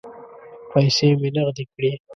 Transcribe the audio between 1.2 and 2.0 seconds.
نغدې کړې.